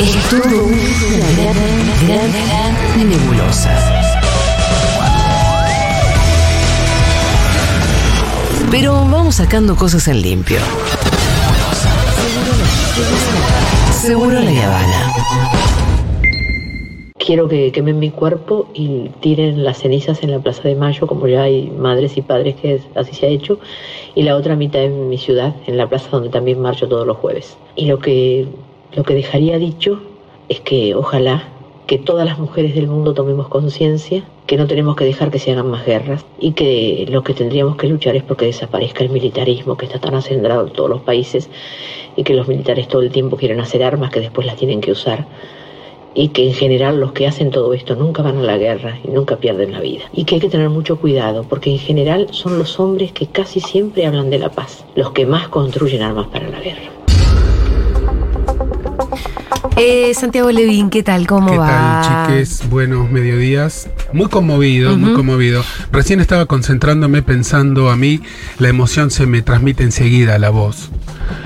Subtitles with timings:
[0.00, 3.70] Es una gran, gran nebulosa.
[8.72, 10.58] Pero vamos sacando cosas en limpio.
[14.02, 15.77] Seguro la Habana.
[17.28, 21.28] Quiero que quemen mi cuerpo y tiren las cenizas en la Plaza de Mayo, como
[21.28, 23.58] ya hay madres y padres que así se ha hecho,
[24.14, 27.18] y la otra mitad en mi ciudad, en la plaza donde también marcho todos los
[27.18, 27.58] jueves.
[27.76, 28.46] Y lo que,
[28.94, 30.00] lo que dejaría dicho
[30.48, 31.46] es que ojalá
[31.86, 35.52] que todas las mujeres del mundo tomemos conciencia, que no tenemos que dejar que se
[35.52, 39.76] hagan más guerras y que lo que tendríamos que luchar es porque desaparezca el militarismo
[39.76, 41.50] que está tan acendrado en todos los países
[42.16, 44.92] y que los militares todo el tiempo quieren hacer armas que después las tienen que
[44.92, 45.26] usar
[46.14, 49.08] y que en general los que hacen todo esto nunca van a la guerra y
[49.08, 50.04] nunca pierden la vida.
[50.12, 53.60] Y que hay que tener mucho cuidado, porque en general son los hombres que casi
[53.60, 56.90] siempre hablan de la paz, los que más construyen armas para la guerra.
[59.76, 61.26] Eh, Santiago Levín, ¿qué tal?
[61.28, 62.02] ¿Cómo ¿Qué va?
[62.02, 62.68] tal, chiques?
[62.68, 63.88] Buenos mediodías.
[64.12, 65.62] Muy conmovido, muy conmovido.
[65.92, 68.20] Recién estaba concentrándome pensando a mí,
[68.58, 70.90] la emoción se me transmite enseguida a la voz.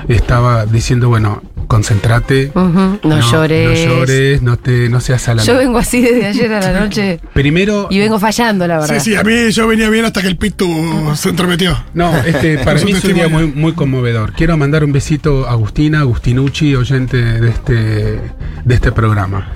[0.07, 2.51] Estaba diciendo, bueno, concéntrate.
[2.53, 3.87] Ujú, no, llores.
[3.87, 6.79] No llores, no, te, no seas a la Yo vengo así desde ayer a la
[6.79, 8.99] noche Primero, y vengo fallando, la verdad.
[8.99, 10.67] Sí, sí, a mí yo venía bien hasta que el Pitu
[11.15, 11.75] se entrometió.
[11.95, 14.33] No, este, para mí es un día muy conmovedor.
[14.33, 19.47] Quiero mandar un besito a Agustina, Agustinucci, oyente de este, de este programa.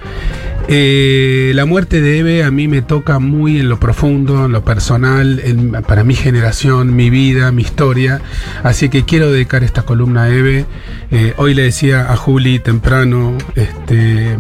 [0.70, 4.64] Eh, la muerte de Eve a mí me toca muy en lo profundo, en lo
[4.66, 8.20] personal, en- para mi generación, mi vida, mi historia.
[8.64, 10.66] Así que quiero dedicar esta columna a Eve.
[11.12, 14.38] Eh, hoy le decía a Juli temprano, este,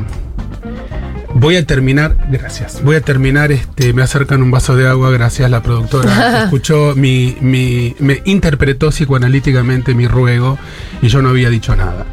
[1.33, 2.81] Voy a terminar, gracias.
[2.83, 6.43] Voy a terminar, este, me acercan un vaso de agua, gracias la productora.
[6.45, 10.57] Escuchó mi, mi, me interpretó psicoanalíticamente mi ruego
[11.01, 12.05] y yo no había dicho nada.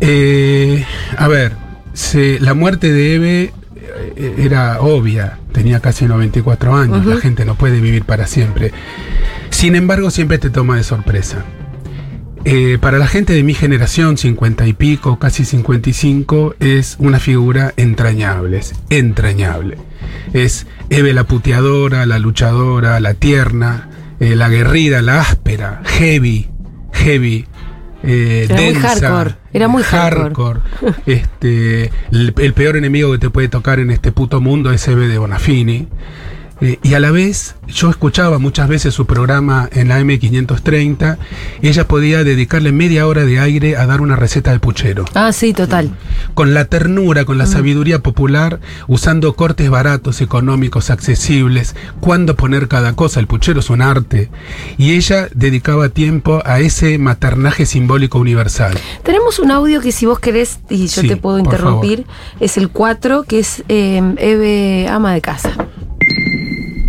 [0.00, 0.84] Eh,
[1.16, 1.52] a ver,
[1.98, 3.52] se- la muerte de Eve
[4.16, 8.72] eh, era obvia, tenía casi 94 años, la gente no puede vivir para siempre.
[9.50, 11.44] Sin embargo, siempre te toma de sorpresa.
[12.44, 17.74] Eh, para la gente de mi generación, 50 y pico, casi 55, es una figura
[17.76, 19.76] entrañable, es entrañable.
[20.32, 23.88] Es Eve la puteadora, la luchadora, la tierna,
[24.20, 26.48] eh, la guerrida, la áspera, heavy,
[26.92, 27.46] heavy.
[28.04, 28.88] eh, densa,
[29.52, 30.60] era muy hardcore.
[31.06, 35.08] este, el, el peor enemigo que te puede tocar en este puto mundo es Eve
[35.08, 35.88] de Bonafini.
[36.60, 41.18] Eh, y a la vez, yo escuchaba muchas veces su programa en la M530.
[41.62, 45.04] Ella podía dedicarle media hora de aire a dar una receta de puchero.
[45.14, 45.90] Ah, sí, total.
[46.34, 51.76] Con la ternura, con la sabiduría popular, usando cortes baratos, económicos, accesibles.
[52.00, 53.20] Cuándo poner cada cosa.
[53.20, 54.30] El puchero es un arte.
[54.76, 58.76] Y ella dedicaba tiempo a ese maternaje simbólico universal.
[59.02, 62.06] Tenemos un audio que si vos querés, y yo Sí, te puedo interrumpir,
[62.40, 65.52] es el 4, que es eh, Eve ama de casa.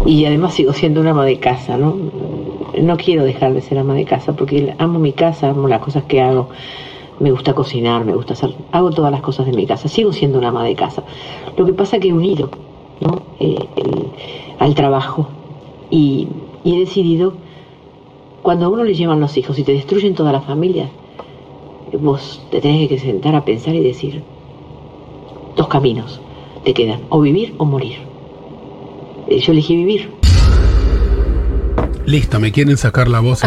[0.06, 1.96] Y además sigo siendo una ama de casa, ¿no?
[2.82, 6.04] No quiero dejar de ser ama de casa porque amo mi casa, amo las cosas
[6.04, 6.48] que hago.
[7.20, 9.90] Me gusta cocinar, me gusta hacer, hago todas las cosas de mi casa.
[9.90, 11.04] Sigo siendo una ama de casa.
[11.58, 12.50] Lo que pasa que he unido,
[13.02, 13.22] ¿no?
[13.40, 13.58] Eh,
[14.58, 15.28] al trabajo
[15.90, 16.28] y,
[16.64, 17.34] y he decidido
[18.42, 20.90] cuando a uno le llevan los hijos y te destruyen toda la familia,
[22.00, 24.24] vos te tenés que sentar a pensar y decir
[25.56, 26.22] dos caminos
[26.64, 28.09] te quedan, o vivir o morir.
[29.30, 30.10] Yo elegí vivir.
[32.06, 33.42] Listo, me quieren sacar la voz.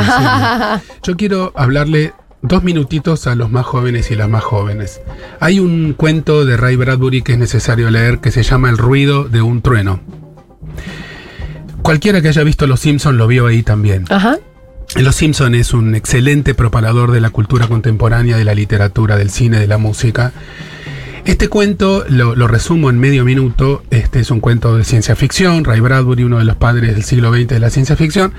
[1.02, 2.12] Yo quiero hablarle
[2.42, 5.00] dos minutitos a los más jóvenes y las más jóvenes.
[5.40, 9.24] Hay un cuento de Ray Bradbury que es necesario leer que se llama El ruido
[9.24, 10.00] de un trueno.
[11.82, 14.04] Cualquiera que haya visto Los Simpson lo vio ahí también.
[14.10, 14.38] Ajá.
[14.96, 19.58] Los Simpson es un excelente propagador de la cultura contemporánea, de la literatura, del cine,
[19.58, 20.32] de la música.
[21.24, 23.82] Este cuento lo, lo resumo en medio minuto.
[23.90, 25.64] Este es un cuento de ciencia ficción.
[25.64, 28.32] Ray Bradbury, uno de los padres del siglo XX de la ciencia ficción.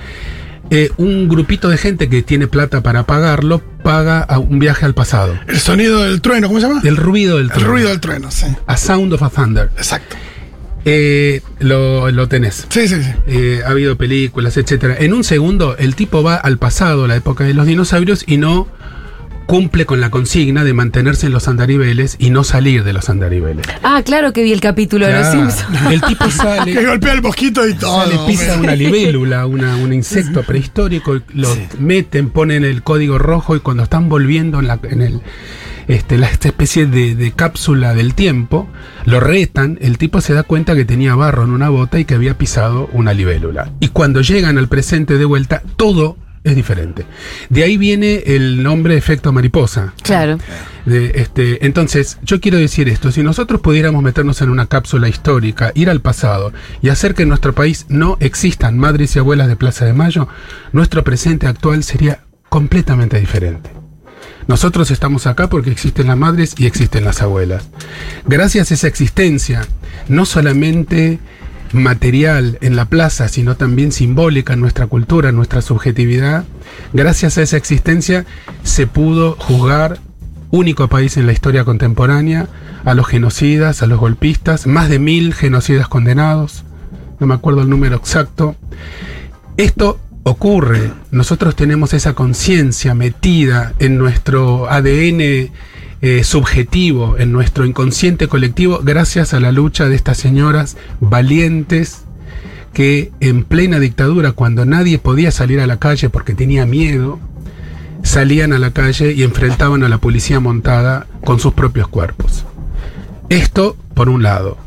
[0.70, 4.94] Eh, un grupito de gente que tiene plata para pagarlo paga a un viaje al
[4.94, 5.38] pasado.
[5.46, 6.80] El sonido del trueno, ¿cómo se llama?
[6.84, 7.70] El ruido del El trueno.
[7.70, 8.46] ruido del trueno, sí.
[8.66, 9.70] A Sound of a Thunder.
[9.76, 10.16] Exacto.
[10.86, 12.66] Eh, lo, lo tenés.
[12.68, 13.10] Sí, sí, sí.
[13.26, 14.96] Eh, ha habido películas, etcétera.
[14.98, 18.68] En un segundo, el tipo va al pasado, la época de los dinosaurios, y no
[19.46, 23.66] cumple con la consigna de mantenerse en los andariveles y no salir de los andariveles.
[23.82, 25.26] Ah, claro que vi el capítulo de Los.
[25.30, 25.66] Simpsons.
[25.92, 28.04] El tipo Que sale, golpea el mosquito y todo.
[28.04, 31.48] sale, pisa una libélula, una- un insecto prehistórico, y lo
[31.78, 35.20] meten, ponen el código rojo y cuando están volviendo en, la, en el,
[35.88, 38.68] este, la, esta especie de, de cápsula del tiempo,
[39.04, 42.14] lo retan, el tipo se da cuenta que tenía barro en una bota y que
[42.14, 43.70] había pisado una libélula.
[43.80, 47.06] Y cuando llegan al presente de vuelta, todo es diferente.
[47.48, 49.94] De ahí viene el nombre efecto mariposa.
[50.02, 50.38] Claro.
[50.84, 55.72] De, este, entonces, yo quiero decir esto, si nosotros pudiéramos meternos en una cápsula histórica,
[55.74, 56.52] ir al pasado
[56.82, 60.28] y hacer que en nuestro país no existan madres y abuelas de Plaza de Mayo,
[60.72, 62.20] nuestro presente actual sería
[62.50, 63.70] completamente diferente.
[64.46, 67.70] Nosotros estamos acá porque existen las madres y existen las abuelas.
[68.26, 69.66] Gracias a esa existencia,
[70.08, 71.18] no solamente
[71.74, 76.44] material en la plaza, sino también simbólica en nuestra cultura, nuestra subjetividad,
[76.92, 78.24] gracias a esa existencia
[78.62, 79.98] se pudo juzgar
[80.50, 82.48] único país en la historia contemporánea,
[82.84, 86.64] a los genocidas, a los golpistas, más de mil genocidas condenados,
[87.18, 88.54] no me acuerdo el número exacto.
[89.56, 95.50] Esto ocurre, nosotros tenemos esa conciencia metida en nuestro ADN
[96.04, 102.04] eh, subjetivo, en nuestro inconsciente colectivo, gracias a la lucha de estas señoras valientes
[102.74, 107.20] que en plena dictadura, cuando nadie podía salir a la calle porque tenía miedo,
[108.02, 112.44] salían a la calle y enfrentaban a la policía montada con sus propios cuerpos.
[113.30, 114.58] Esto, por un lado.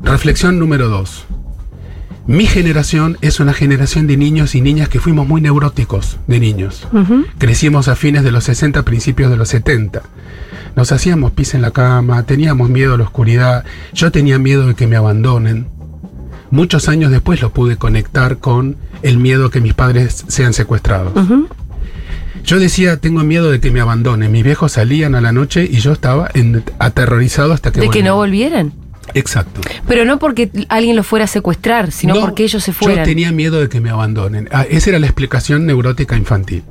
[0.00, 1.26] Reflexión número dos.
[2.28, 6.86] Mi generación es una generación de niños y niñas que fuimos muy neuróticos de niños.
[7.38, 10.02] Crecimos a fines de los 60, principios de los 70.
[10.76, 14.74] Nos hacíamos pis en la cama, teníamos miedo a la oscuridad, yo tenía miedo de
[14.74, 15.68] que me abandonen.
[16.50, 21.12] Muchos años después lo pude conectar con el miedo que mis padres sean secuestrados.
[22.44, 24.30] Yo decía, tengo miedo de que me abandonen.
[24.30, 28.02] Mis viejos salían a la noche y yo estaba en- aterrorizado hasta que De que
[28.02, 28.68] no volvieran.
[28.72, 28.84] volvieran.
[29.14, 29.60] Exacto.
[29.86, 32.98] Pero no porque alguien los fuera a secuestrar, sino No, porque ellos se fueran.
[32.98, 34.48] Yo tenía miedo de que me abandonen.
[34.52, 36.62] Ah, esa era la explicación neurótica infantil.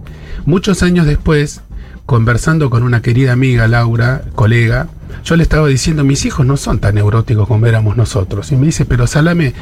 [0.45, 1.61] Muchos años después,
[2.05, 4.87] conversando con una querida amiga, Laura, colega,
[5.23, 8.51] yo le estaba diciendo, mis hijos no son tan neuróticos como éramos nosotros.
[8.51, 9.53] Y me dice, pero Salame,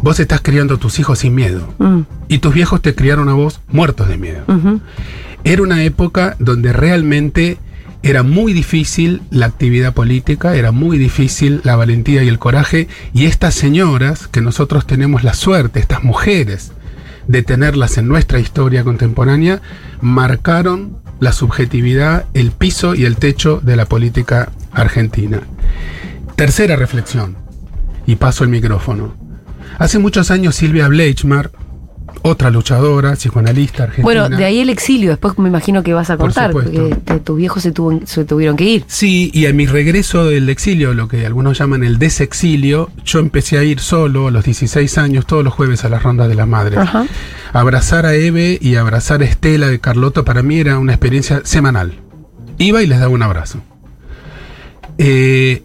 [0.00, 1.74] vos estás criando a tus hijos sin miedo.
[1.78, 4.44] Mm, Y tus viejos te criaron a vos muertos de miedo.
[5.42, 7.58] Era una época donde realmente
[8.02, 13.26] era muy difícil la actividad política, era muy difícil la valentía y el coraje, y
[13.26, 16.72] estas señoras, que nosotros tenemos la suerte, estas mujeres,
[17.26, 19.60] de tenerlas en nuestra historia contemporánea,
[20.00, 25.42] marcaron la subjetividad, el piso y el techo de la política argentina.
[26.34, 27.36] Tercera reflexión,
[28.06, 29.14] y paso el micrófono.
[29.78, 31.50] Hace muchos años Silvia Bleichmar,
[32.22, 34.04] otra luchadora, psicoanalista argentina.
[34.04, 36.88] Bueno, de ahí el exilio, después me imagino que vas a Por contar, supuesto.
[37.04, 38.84] porque tus viejos se, tuvo- se tuvieron que ir.
[38.86, 43.58] Sí, y a mi regreso del exilio, lo que algunos llaman el desexilio, yo empecé
[43.58, 46.46] a ir solo a los 16 años, todos los jueves a las rondas de las
[46.48, 46.78] madres.
[46.78, 47.06] Ajá.
[47.52, 51.94] Abrazar a Eve y abrazar a Estela de Carlotto para mí era una experiencia semanal.
[52.58, 53.60] Iba y les daba un abrazo.
[54.98, 55.62] Eh,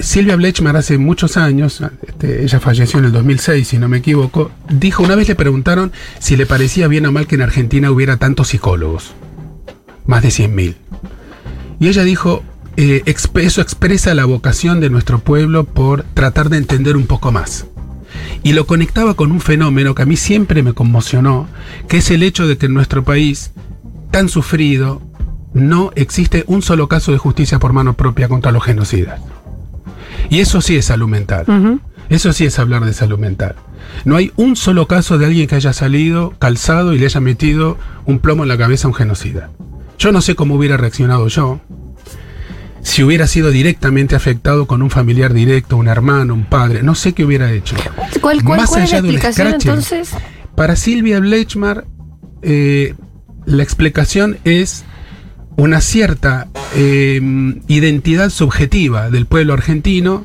[0.00, 4.50] Silvia Blechmar hace muchos años, este, ella falleció en el 2006 si no me equivoco,
[4.70, 8.16] dijo, una vez le preguntaron si le parecía bien o mal que en Argentina hubiera
[8.16, 9.14] tantos psicólogos,
[10.06, 10.76] más de 100.000.
[11.80, 12.44] Y ella dijo,
[12.76, 17.66] eh, eso expresa la vocación de nuestro pueblo por tratar de entender un poco más.
[18.44, 21.48] Y lo conectaba con un fenómeno que a mí siempre me conmocionó,
[21.88, 23.50] que es el hecho de que en nuestro país,
[24.12, 25.02] tan sufrido,
[25.54, 29.20] no existe un solo caso de justicia por mano propia contra los genocidas.
[30.30, 31.44] Y eso sí es salud mental.
[32.08, 33.54] Eso sí es hablar de salud mental.
[34.04, 37.76] No hay un solo caso de alguien que haya salido calzado y le haya metido
[38.06, 39.50] un plomo en la cabeza a un genocida.
[39.98, 41.60] Yo no sé cómo hubiera reaccionado yo
[42.82, 46.82] si hubiera sido directamente afectado con un familiar directo, un hermano, un padre.
[46.82, 47.76] No sé qué hubiera hecho.
[48.20, 50.10] ¿Cuál, cuál, Más cuál es la allá de un explicación entonces?
[50.54, 51.84] Para Silvia Bleichmar,
[52.42, 52.94] eh,
[53.44, 54.84] la explicación es
[55.58, 56.46] una cierta
[56.76, 57.20] eh,
[57.66, 60.24] identidad subjetiva del pueblo argentino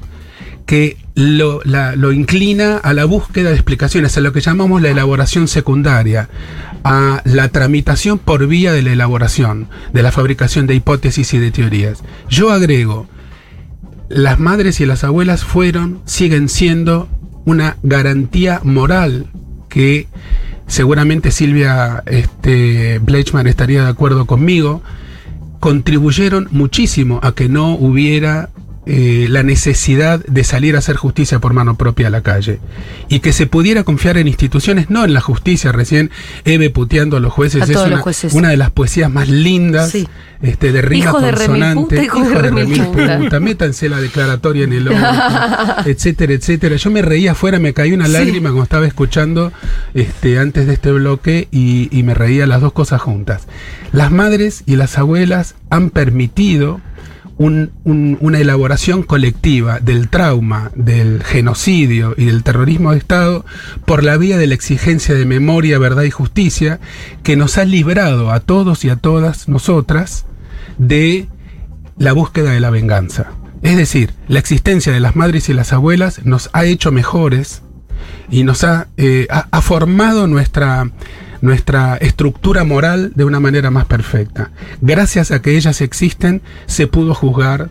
[0.68, 1.64] que lo,
[2.12, 6.30] inclina a la búsqueda de explicaciones, a lo que llamamos la elaboración secundaria,
[6.84, 11.50] a la tramitación por vía de la elaboración, de la fabricación de hipótesis y de
[11.50, 12.04] teorías.
[12.30, 13.08] Yo agrego,
[14.10, 17.10] las madres y las abuelas fueron, siguen siendo
[17.46, 19.32] una garantía moral
[19.68, 20.08] que
[20.68, 24.84] seguramente Silvia este, Bleichman estaría de acuerdo conmigo,
[25.64, 28.50] contribuyeron muchísimo a que no hubiera
[28.86, 32.60] eh, la necesidad de salir a hacer justicia por mano propia a la calle
[33.08, 35.72] y que se pudiera confiar en instituciones, no en la justicia.
[35.72, 36.12] Recién
[36.44, 38.34] Eve puteando a los jueces A es los una, jueces.
[38.34, 40.08] una de las poesías más lindas Sí.
[40.42, 42.04] este, de rima Hijo consonante.
[42.04, 43.18] hijo de hijo de remil puta.
[43.20, 45.00] puta, métanse la declaratoria en el orto,
[45.90, 46.76] etcétera, etcétera.
[46.76, 48.12] Yo me reía afuera, me caí una Sí.
[48.12, 49.54] lágrima cuando estaba escuchando
[49.94, 53.48] este, antes de este bloque y, y me reía las dos cosas juntas.
[53.94, 56.82] Las madres y las abuelas han permitido
[57.38, 63.46] un- un- una elaboración colectiva del trauma, del genocidio y del terrorismo de Estado
[63.86, 66.80] por la vía de la exigencia de memoria, verdad y justicia
[67.24, 70.26] que nos ha librado a todos y a todas nosotras
[70.78, 71.28] de
[71.98, 73.32] la búsqueda de la venganza.
[73.62, 77.62] Es decir, la existencia de las madres y las abuelas nos ha hecho mejores
[78.30, 80.90] y nos ha, eh, ha formado nuestra,
[81.44, 84.52] nuestra estructura moral de una manera más perfecta.
[84.80, 87.70] Gracias a que ellas existen, se pudo juzgar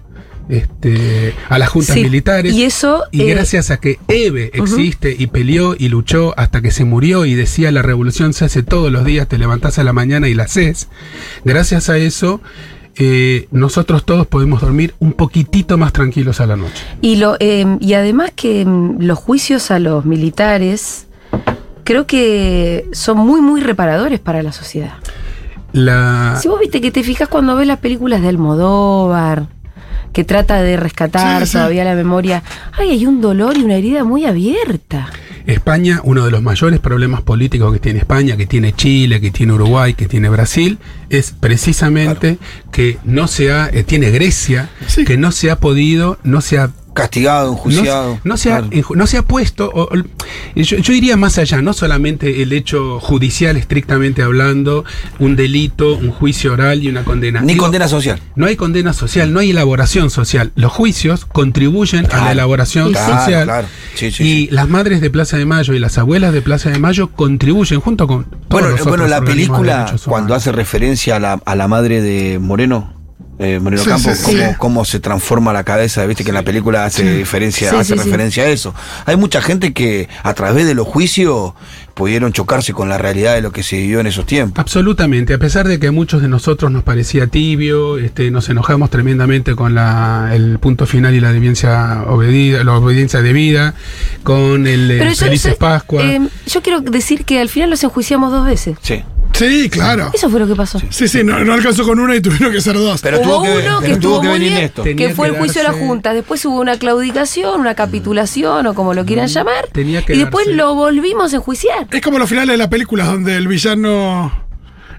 [0.50, 2.52] este, a las juntas Sí, militares.
[2.52, 6.71] y eso, Y eh, gracias a que Eve existe y peleó y luchó hasta que
[6.71, 9.95] se murió y decía la revolución se hace todos los días, te levantás a la
[9.95, 10.88] mañana y la haces.
[11.47, 12.43] Gracias a eso,
[12.97, 16.85] eh, nosotros todos podemos dormir un poquitito más tranquilos a la noche.
[17.00, 21.07] Y, lo, eh, y además que mm, los juicios a los militares
[21.85, 24.95] creo que son muy, muy reparadores para la sociedad.
[25.73, 29.47] La, Si vos viste que te fijas cuando ves las películas de Almodóvar,
[30.12, 31.53] que trata de rescatar Sí, sí.
[31.55, 32.43] todavía la memoria,
[32.79, 35.09] ay, hay un dolor y una herida muy abierta.
[35.47, 39.55] España, uno de los mayores problemas políticos que tiene España, que tiene Chile, que tiene
[39.55, 42.39] Uruguay, que tiene Brasil, es precisamente
[42.71, 45.05] que no se ha, eh, tiene Grecia, Sí.
[45.05, 48.18] que no se ha podido, no se ha Castigado, enjuiciado.
[48.25, 48.70] no se ha, Claro.
[48.76, 50.02] enju- no se ha puesto, o- o-
[50.56, 54.84] yo, yo iría más allá, no solamente el hecho judicial estrictamente hablando,
[55.18, 57.40] un delito, un juicio oral y una condena.
[57.40, 58.20] Ni Digo, condena social.
[58.37, 60.52] No hay condena social, no hay elaboración social.
[60.54, 63.44] Los juicios contribuyen a la elaboración Claro, social.
[63.44, 63.68] claro.
[63.94, 64.49] Sí, sí, y sí.
[64.50, 68.06] las madres de Plaza de Mayo y las abuelas de Plaza de Mayo contribuyen junto
[68.06, 72.02] con todos Bueno, los bueno la película, cuando hace referencia a la, a la madre
[72.02, 72.92] de Moreno,
[73.42, 74.54] eh, Moreno Sí, Campos, sí, cómo, sí.
[74.58, 77.99] cómo se transforma la cabeza, viste que en la película hace diferencia, Sí, hace sí,
[77.99, 78.04] sí.
[78.04, 78.75] referencia a eso.
[79.06, 81.52] Hay mucha gente que a través de los juicios
[81.94, 84.58] pudieron chocarse con la realidad de lo que se vivió en esos tiempos.
[84.61, 88.88] Absolutamente, a pesar de que a muchos de nosotros nos parecía tibio, este, nos enojamos
[88.90, 93.75] tremendamente con la, el punto final y la obediencia obedida, la obediencia debida,
[94.22, 96.02] con el eh, Felices yo- Pascua.
[96.02, 98.76] eh, yo quiero decir que al final los enjuiciamos dos veces.
[98.82, 99.02] Sí.
[99.33, 100.11] Sí, claro.
[100.12, 100.81] Eso fue lo que pasó.
[100.91, 103.01] Sí, sí, no, no alcanzó con una y tuvieron que ser dos.
[103.01, 105.37] Pero hubo tuvo que, uno que pero estuvo que muy venir bien, que fue el
[105.39, 106.12] juicio de la Junta.
[106.15, 109.69] Después hubo una claudicación, una capitulación o como lo quieran llamar.
[109.73, 111.87] Tenía que y después darse- lo volvimos a enjuiciar.
[111.91, 114.41] Es como los finales de las películas donde el villano,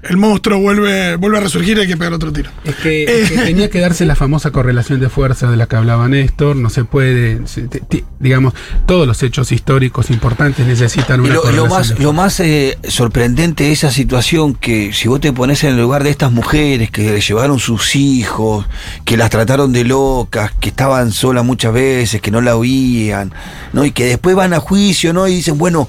[0.10, 2.50] el monstruo vuelve, vuelve a resurgir y hay que pegar otro tiro.
[2.64, 5.76] Es que, es que tenía que darse la famosa correlación de fuerza de la que
[5.76, 8.54] hablaba Néstor, no se puede, se- te- ti- digamos,
[8.86, 12.78] todos los hechos históricos importantes necesitan una lo, lo correlación más, de lo más eh,
[12.88, 16.92] sorprendente de esa situación que si vos te pones en el lugar de estas mujeres
[16.92, 18.66] que le llevaron sus hijos,
[19.06, 23.32] que las trataron de locas, que estaban solas muchas veces, que no la oían,
[23.72, 23.86] ¿no?
[23.86, 25.28] Y que después van a juicio, ¿no?
[25.28, 25.88] Y dicen, bueno,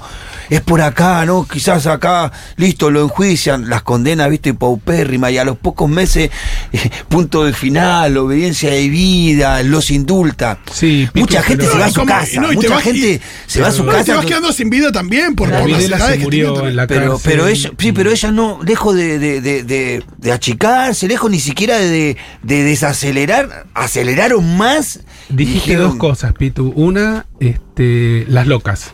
[0.49, 1.47] es por acá, ¿no?
[1.47, 6.29] Quizás acá, listo, lo enjuician, las condenas, viste, paupérrima, y a los pocos meses,
[6.71, 10.59] eh, punto del final, obediencia de vida, los indulta.
[10.71, 13.67] Sí, Mucha gente se va a su casa, No, mucha vas- gente y- se va
[13.67, 14.03] a su No, casa.
[14.05, 17.31] te vas quedando sin vida también por, por las edades que en la Pero, cárcel.
[17.31, 21.39] pero ella, sí, pero ella no, lejos de, de, de, de- de achicarse, lejos ni
[21.39, 24.99] siquiera de, de desacelerar, aceleraron más.
[25.29, 26.71] Dijiste Dijeron, dos cosas, Pitu.
[26.75, 28.93] Una, este, las locas.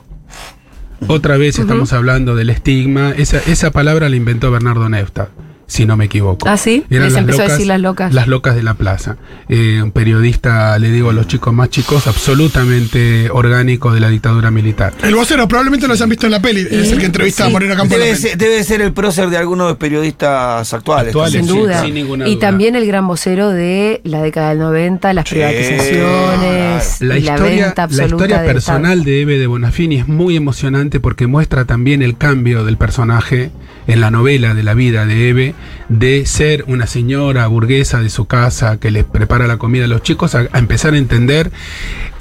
[1.08, 3.12] Otra vez estamos hablando del estigma.
[3.12, 5.30] Esa, esa palabra la inventó Bernardo Neustadt,
[5.72, 6.50] si no me equivoco.
[6.50, 6.84] Ah, ¿sí?
[6.90, 8.14] Les empezó a decir las locas.
[8.14, 9.16] Las locas de la plaza.
[9.48, 14.52] Eh, un periodista, le digo a los chicos más chicos, absolutamente orgánico de la dictadura
[14.52, 14.94] militar.
[15.02, 16.68] El vocero probablemente lo hayan visto en la peli.
[16.70, 17.50] Es el que entrevista a.
[17.50, 17.94] Moreno Campos.
[17.94, 21.08] en la Debe ser, debe ser el prócer de algunos de los periodistas actuales.
[21.08, 21.82] Actuales, Sin sí, duda.
[21.82, 22.48] sin ninguna y duda.
[22.48, 27.32] también el gran vocero de la década del 90, las Sí, privatizaciones, La y la
[27.34, 32.02] historia, venta la historia personal de Eve de Bonafini es muy emocionante porque muestra también
[32.02, 33.52] el cambio del personaje
[33.88, 35.56] en la novela de la vida de Eve,
[35.90, 40.04] de ser una señora burguesa de su casa que le prepara la comida a los
[40.04, 41.52] chicos, a, empezar a entender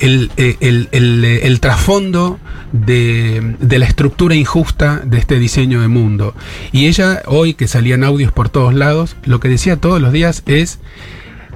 [0.01, 2.39] el, eh, eh, el trasfondo
[2.73, 6.35] de, de la estructura injusta de este diseño de mundo.
[6.73, 10.43] Y ella, hoy que salían audios por todos lados, lo que decía todos los días
[10.47, 10.79] es...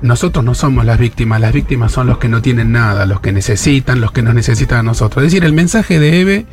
[0.03, 3.33] Nosotros no somos las víctimas, las víctimas son los que no tienen nada, los que
[3.33, 5.25] necesitan, los que nos necesitan a nosotros.
[5.25, 6.47] Es decir, el mensaje de Eve,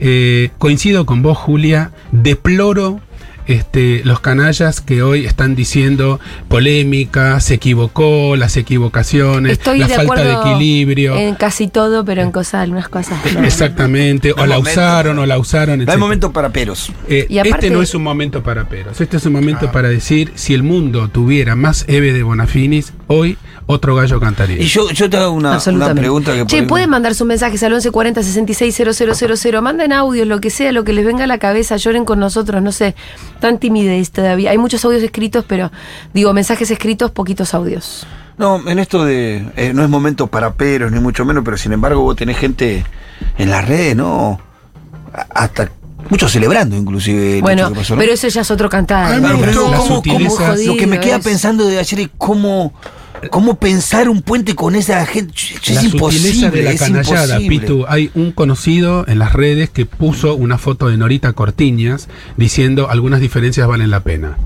[0.00, 3.00] eh, coincido con vos, Julia, deploro
[3.46, 9.94] este, los canallas que hoy están diciendo polémica, se equivocó, las equivocaciones, Estoy la de
[9.94, 11.16] falta de equilibrio.
[11.16, 13.18] En casi todo, pero en cosas, algunas cosas.
[13.34, 13.44] no.
[13.44, 14.80] Exactamente, o No la momento.
[14.80, 16.90] usaron, o la usaron, No hay momento para peros.
[17.08, 19.88] Eh, Y aparte- este no es un momento para peros, este es un momento para
[19.88, 23.36] decir, si el mundo tuviera más Eve de Bonafinis, hoy
[23.66, 24.58] otro gallo cantaría.
[24.58, 25.58] Y yo, yo te hago una,
[25.94, 29.62] pregunta que Che, pueden mandar sus mensajes al 1140 66 000.
[29.62, 32.62] Manden audios, lo que sea, lo que les venga a la cabeza, lloren con nosotros,
[32.62, 32.94] no sé.
[33.40, 34.50] Tan timidez todavía.
[34.50, 35.70] Hay muchos audios escritos, pero
[36.12, 38.06] digo, mensajes escritos, poquitos audios.
[38.36, 39.46] No, en esto de.
[39.56, 42.84] eh, no es momento para peros, ni mucho menos, pero sin embargo vos tenés gente
[43.38, 44.40] en las redes, ¿no?
[45.30, 45.70] Hasta.
[46.10, 47.40] Muchos celebrando, inclusive.
[47.40, 48.00] Bueno, que pasó, ¿no?
[48.00, 49.18] pero eso ya es otro cantar.
[49.20, 50.02] Claro, pero ¿cómo-
[50.66, 51.24] lo que me queda es.
[51.24, 52.74] pensando de ayer es cómo,
[53.30, 55.32] cómo pensar un puente con esa gente.
[55.62, 56.28] Es la imposible.
[56.28, 57.60] sutileza de la es canallada, imposible.
[57.60, 57.84] Pitu.
[57.88, 63.20] Hay un conocido en las redes que puso una foto de Norita Cortiñas diciendo algunas
[63.20, 64.36] diferencias valen la pena.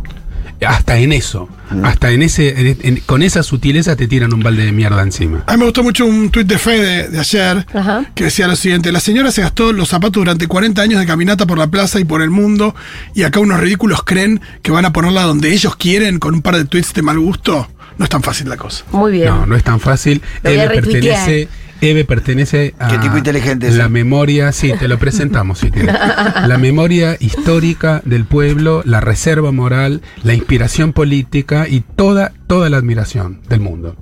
[0.66, 1.84] Hasta en eso, Mm.
[1.84, 5.44] hasta en ese, en- en- con esa sutileza te tiran un balde de mierda encima.
[5.46, 8.06] A mí me gustó mucho un tuit de Fede de ayer Ajá.
[8.16, 11.46] que decía lo siguiente: La señora se gastó los zapatos durante 40 años de caminata
[11.46, 12.74] por la plaza y por el mundo,
[13.14, 16.56] y acá unos ridículos creen que van a ponerla donde ellos quieren con un par
[16.56, 17.68] de tweets de mal gusto.
[17.98, 18.84] No es tan fácil la cosa.
[18.92, 19.26] Muy bien.
[19.26, 20.22] No, no es tan fácil.
[20.44, 21.48] Eve pertenece,
[21.80, 25.94] Eve pertenece a Qué tipo inteligente la memoria, sí, te lo presentamos si quieres.
[25.94, 32.76] La memoria histórica del pueblo, la reserva moral, la inspiración política y toda, toda la
[32.76, 33.96] admiración del mundo.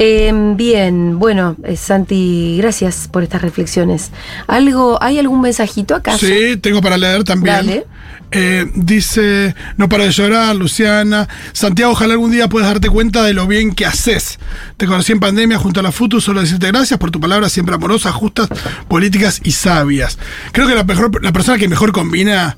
[0.00, 4.12] Eh, bien, bueno, eh, Santi, gracias por estas reflexiones.
[4.46, 6.24] ¿Algo, ¿Hay algún mensajito acaso?
[6.24, 7.56] Sí, tengo para leer también.
[7.56, 7.86] Dale.
[8.30, 11.28] Eh, dice, no para de llorar, Luciana.
[11.52, 14.38] Santiago, ojalá algún día puedas darte cuenta de lo bien que haces.
[14.76, 17.74] Te conocí en pandemia junto a la FUTU, solo decirte gracias por tu palabras siempre
[17.74, 18.48] amorosas, justas,
[18.86, 20.16] políticas y sabias.
[20.52, 22.56] Creo que la, mejor, la persona que mejor combina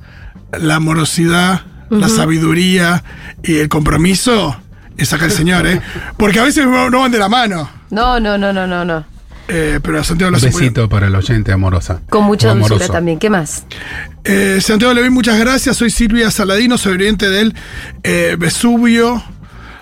[0.58, 3.02] la amorosidad, la sabiduría
[3.42, 4.60] y el compromiso
[5.00, 5.80] es acá el señor, ¿eh?
[6.16, 7.68] Porque a veces no, van de la mano.
[7.90, 9.04] No, no, no, no, no, no.
[9.48, 10.72] Eh, pero a Santiago lo Un hace muy bien.
[10.74, 12.00] besito para el oyente amorosa.
[12.08, 13.18] Con mucha dulzura también.
[13.18, 13.64] ¿Qué más?
[14.24, 15.76] Eh, Santiago Levín, muchas gracias.
[15.76, 17.54] Soy Silvia Saladino, sobreviviente del
[18.04, 19.22] eh, Vesubio,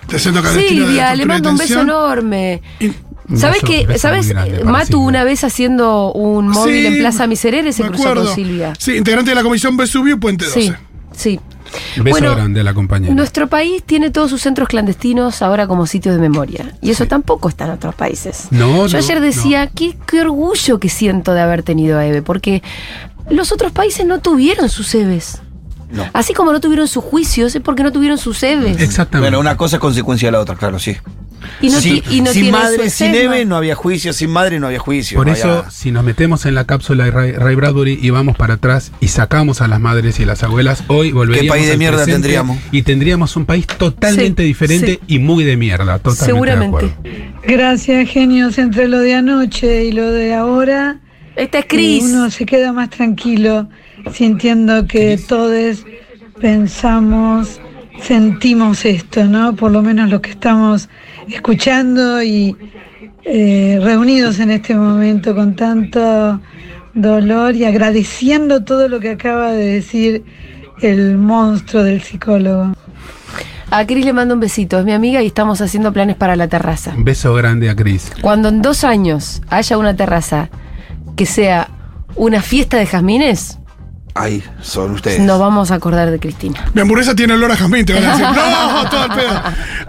[0.07, 2.61] Clandestino de Silvia, le mando un beso enorme.
[2.79, 2.91] Y-
[3.37, 4.33] ¿Sabes beso- que, beso sabes,
[4.65, 4.97] Matu Silvia.
[5.05, 8.25] una vez haciendo un móvil Sí, en Plaza Miserere se cruzó acuerdo.
[8.25, 8.73] con Silvia?
[8.79, 10.61] Sí, integrante de la Comisión Vesubio, Puente 12.
[10.61, 10.73] Sí,
[11.15, 11.39] sí.
[11.97, 13.13] Beso Bueno, grande a la compañera.
[13.13, 16.73] Nuestro país tiene todos sus centros clandestinos ahora como sitios de memoria.
[16.81, 18.47] Y eso tampoco está en otros países.
[18.51, 22.21] No, Yo no, ayer decía, qué, qué orgullo que siento de haber tenido a Eve,
[22.21, 22.63] porque
[23.29, 25.41] los otros países no tuvieron sus Eves.
[25.91, 26.05] No.
[26.13, 28.79] Así como no tuvieron sus juicios, es porque no tuvieron sus Eves.
[28.79, 29.31] Exactamente.
[29.31, 30.95] Bueno, una cosa es consecuencia de la otra, claro, sí.
[31.61, 33.15] Y no, Sí, ti- y no sin tiene madre, su sin.
[33.15, 35.17] Eve no había juicio, sin madre no había juicio.
[35.17, 38.09] Por no eso, había- si nos metemos en la cápsula de Ray, Ray Bradbury y
[38.09, 41.77] vamos para atrás y sacamos a las madres y las abuelas, hoy volveríamos país de
[41.77, 42.57] mierda tendríamos?
[42.71, 45.99] Y tendríamos un país totalmente Sí, diferente y muy de mierda.
[45.99, 46.95] Totalmente Seguramente.
[47.47, 48.57] Gracias, genios.
[48.57, 50.99] Entre lo de anoche y lo de ahora,
[51.35, 52.03] Esta es eh, Cris.
[52.03, 53.69] uno se queda más tranquilo
[54.13, 55.83] sintiendo que todos
[56.39, 57.59] pensamos,
[58.01, 59.55] sentimos esto, ¿no?
[59.55, 60.89] Por lo menos los que estamos
[61.33, 62.55] escuchando y
[63.23, 66.39] eh, reunidos en este momento con tanto
[66.93, 70.23] dolor y agradeciendo todo lo que acaba de decir
[70.81, 72.73] el monstruo del psicólogo.
[73.71, 76.47] A Cris le mando un besito, es mi amiga y estamos haciendo planes para la
[76.47, 76.93] terraza.
[76.97, 78.11] Un beso grande a Cris.
[78.21, 80.49] Cuando en dos años haya una terraza
[81.15, 81.69] que sea
[82.15, 83.59] una fiesta de jazmines,
[84.15, 85.19] Ahí son ustedes.
[85.21, 86.65] nos vamos a acordar de Cristina.
[86.73, 88.25] Mi hamburguesa tiene olor a jazmín, te van a decir.
[88.35, 89.43] No, todo el pedo.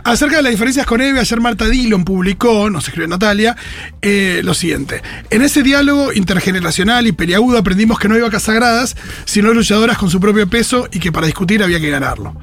[0.05, 3.57] Acerca de las diferencias con Eve, ayer Marta Dillon publicó, nos escribió Natalia,
[4.03, 5.03] eh, lo siguiente.
[5.31, 10.11] En ese diálogo intergeneracional y peliagudo aprendimos que no hay vacas sagradas, sino luchadoras con
[10.11, 12.35] su propio peso y que para discutir había que ganarlo.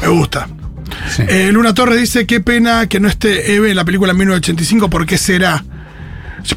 [0.00, 0.48] Me gusta.
[1.14, 1.22] Sí.
[1.26, 5.06] Eh, Luna Torres dice, qué pena que no esté Eve en la película 1985, ¿por
[5.06, 5.64] qué será?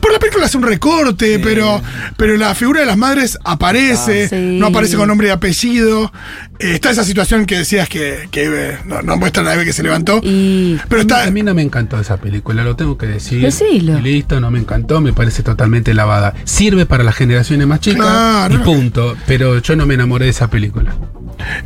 [0.02, 1.82] Por la película hace un recorte, pero,
[2.17, 4.58] pero la figura de las madres aparece, Ah, sí.
[4.60, 6.12] no aparece con nombre y apellido.
[6.60, 9.74] Eh, está esa situación que decías que, que Eve- no, no muestran a Eve que
[9.74, 10.19] se levantó.
[10.24, 11.24] Y Pero está.
[11.24, 13.41] A mí no me encantó esa película, lo tengo que decir.
[13.41, 14.00] Decilo.
[14.00, 16.34] Y Listo, no me encantó, me parece totalmente lavada.
[16.45, 18.56] Sirve para las generaciones más chicas Claro.
[18.56, 19.15] y punto.
[19.28, 20.95] Pero yo no me enamoré de esa película.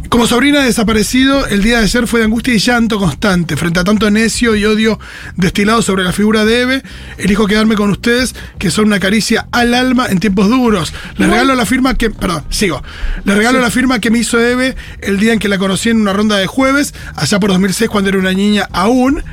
[0.09, 3.55] Como sobrina de desaparecido, el día de ayer fue de angustia y llanto constante.
[3.55, 4.99] Frente a tanto necio y odio
[5.35, 6.83] destilado sobre la figura de Eve,
[7.17, 10.93] elijo quedarme con ustedes, que son una caricia al alma en tiempos duros.
[11.17, 12.09] Les regalo la firma que.
[12.09, 12.83] Perdón, sigo.
[13.23, 16.01] Les regalo la firma que me hizo Eve el día en que la conocí en
[16.01, 19.23] una ronda de jueves, allá por 2006, cuando era una niña aún.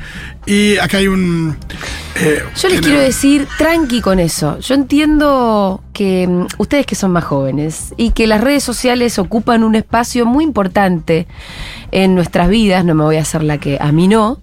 [0.47, 1.57] Y acá hay un.
[2.15, 4.57] eh, yo les quiero decir, tranqui con eso.
[4.59, 9.65] Yo entiendo que mm, ustedes que son más jóvenes y que las redes sociales ocupan
[9.65, 11.27] un espacio muy importante
[11.91, 14.41] en nuestras vidas, no me voy a hacer la que a mí no.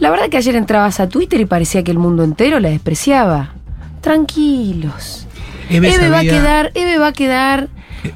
[0.00, 3.52] La verdad que ayer entrabas a Twitter y parecía que el mundo entero la despreciaba.
[4.00, 5.26] Tranquilos.
[5.68, 7.68] Eve Eve va a quedar, Eve va a quedar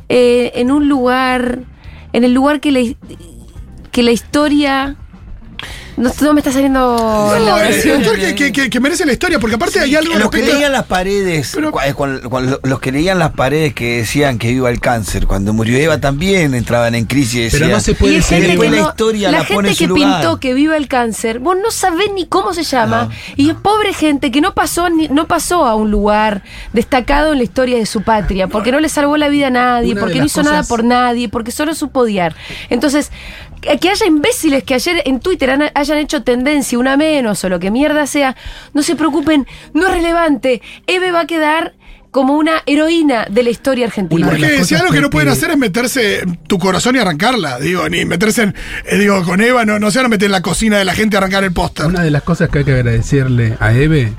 [0.08, 1.60] eh, en un lugar,
[2.14, 2.80] en el lugar que la,
[3.92, 4.96] que la historia
[5.96, 6.78] No, no me está saliendo
[7.32, 7.96] la No, eh, oración.
[7.98, 10.70] autor que, que- que- que merece la historia, porque aparte hay algo los que leían
[10.70, 12.20] las paredes, Pero- cuan-
[12.62, 16.54] los que leían las paredes que decían que iba el cáncer, cuando murió Eva también
[16.54, 19.68] entraban en crisis Pero no se puede gente después que la historia la la pone
[19.70, 20.20] gente en su que lugar.
[20.20, 23.10] pintó que viva el cáncer, vos no sabés ni cómo se llama.
[23.36, 26.42] y es pobre gente que no pasó ni, no pasó a un lugar
[26.72, 29.96] destacado en la historia de su patria, porque no le salvó la vida a nadie,
[29.96, 32.36] porque no hizo nada por nadie, porque solo supo odiar.
[32.70, 33.10] Entonces,
[33.60, 37.58] que haya imbéciles que ayer en Twitter han- hayan hecho tendencia, una menos o lo
[37.60, 38.36] que mierda sea,
[38.74, 40.62] no se preocupen, no es relevante.
[40.86, 41.74] Eve va a quedar
[42.10, 44.26] como una heroína de la historia argentina.
[44.28, 47.86] Porque si algo que no pueden hacer es meterse en tu corazón y arrancarla, digo,
[47.90, 48.54] ni meterse en,
[48.86, 50.94] eh, digo, con Eva, no, no se van a meter en la cocina de la
[50.94, 51.84] gente a arrancar el póster.
[51.86, 54.12] Una de las cosas que hay que agradecerle a Eve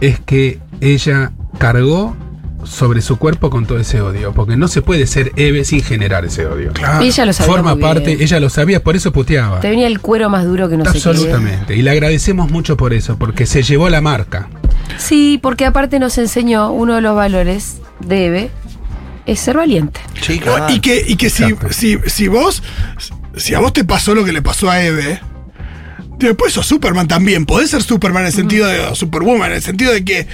[0.00, 2.16] es que ella cargó
[2.64, 6.24] sobre su cuerpo con todo ese odio, porque no se puede ser Eve sin generar
[6.24, 6.72] ese odio.
[6.72, 7.04] Claro.
[7.04, 8.22] Y ella lo sabía Forma parte, bien.
[8.22, 9.60] ella lo sabía, por eso puteaba.
[9.60, 11.08] Te venía el cuero más duro que no sé qué.
[11.08, 11.76] Absolutamente.
[11.76, 14.48] Y le agradecemos mucho por eso, porque se llevó la marca.
[14.98, 18.50] Sí, porque aparte nos enseñó uno de los valores de Eve
[19.26, 20.00] es ser valiente.
[20.20, 22.62] Sí, No, y que, y que si, si, si vos,
[23.36, 25.20] si a vos te pasó lo que le pasó a Eve,
[26.18, 27.46] después sos Superman también.
[27.46, 30.26] Podés ser Superman en el sentido de Superwoman, en el sentido de que.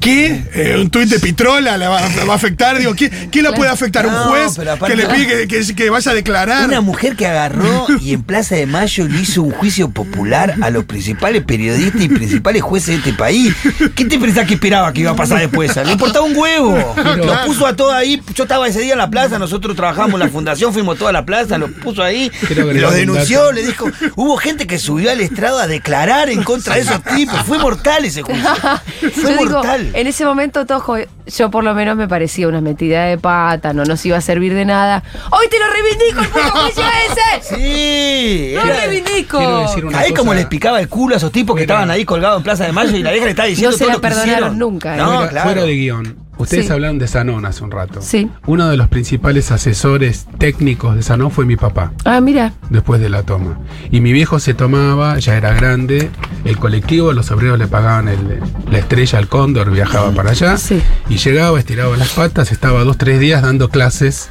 [0.00, 0.44] ¿Qué?
[0.54, 2.78] Eh, ¿Un tuit de Pitrola la va, la va a afectar?
[2.78, 4.06] Digo, ¿qué, qué la puede afectar?
[4.06, 6.68] ¿Un juez que le pide que, que- que vaya a declarar?
[6.68, 10.70] Una mujer que agarró y en Plaza de Mayo le hizo un juicio popular a
[10.70, 13.54] los principales periodistas y principales jueces de este país.
[13.94, 15.74] ¿Qué te pensás que esperaba que iba a pasar después?
[15.76, 16.94] Le importaba un huevo.
[17.16, 18.20] Los puso a todos ahí.
[18.34, 21.24] Yo estaba ese día en la plaza, nosotros trabajamos en la fundación, fuimos toda la
[21.24, 25.66] plaza, los puso ahí, un denunció, le dijo, hubo gente que subió al estrado a
[25.66, 27.38] declarar en contra de esos tipos.
[27.46, 28.42] Fue mortal ese juicio.
[29.14, 32.60] Fue yo digo, en ese momento todos, como- yo por lo menos me parecía una
[32.60, 35.02] metida de pata, no nos iba a servir de nada.
[35.30, 37.54] ¡Hoy te lo reivindico, el puto juicio ese!
[37.56, 38.52] Sí.
[38.54, 39.38] ¡Lo era- reivindico!
[39.38, 41.90] Quiero decir una Ahí cosa- como les picaba el culo a esos tipos que estaban
[41.90, 43.88] ahí colgados en Plaza de Mayo y la vieja le estaba diciendo No se todo
[43.90, 44.98] la lo perdonaron nunca, ¿eh?
[44.98, 45.50] No, fuera, claro.
[45.50, 46.16] fuera de guion.
[46.38, 46.72] Ustedes Sí.
[46.72, 48.00] hablaron de Sanón hace un rato.
[48.02, 48.30] Sí.
[48.46, 51.92] Uno de los principales asesores técnicos de Sanón fue mi papá.
[52.04, 52.52] Ah, mira.
[52.70, 53.58] después de la toma.
[53.90, 56.10] Y mi viejo se tomaba, ya era grande,
[56.44, 58.40] el colectivo, los obreros le pagaban el-
[58.70, 60.80] la estrella al cóndor, viajaba para allá, Sí.
[61.10, 64.30] y llegaba, estiraba las patas, estaba dos, tres días dando clases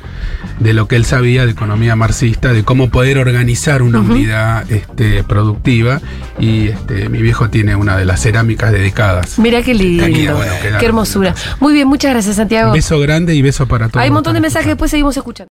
[0.60, 5.24] de lo que él sabía de economía marxista, de cómo poder organizar una unidad este,
[5.24, 6.02] productiva,
[6.42, 9.40] y este, mi viejo tiene una de las cerámicas dedicadas.
[9.40, 10.04] Mira qué lindo.
[10.04, 11.36] Aquí, bueno, qué hermosura.
[11.60, 12.74] Muy bien, muchas gracias, Santiago.
[12.74, 14.02] Beso grande y beso para todos.
[14.04, 15.50] Hay un montón de mensajes, después seguimos escuchando.